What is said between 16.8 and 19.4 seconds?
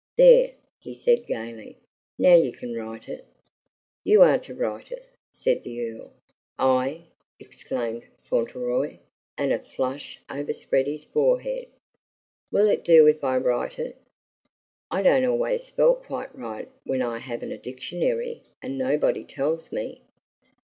when I haven't a dictionary, and nobody